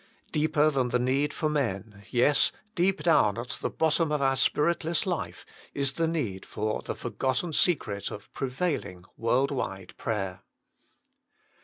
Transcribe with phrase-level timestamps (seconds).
[0.31, 2.35] Deeper than the need for men ay,
[2.73, 7.53] deep down at the bottom of our spiritless life, is the need for the forgotten
[7.53, 10.41] secret of prevailing, world wide prayer."